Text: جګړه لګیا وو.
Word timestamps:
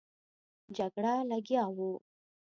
جګړه 0.77 1.13
لګیا 1.31 1.63
وو. 1.75 1.91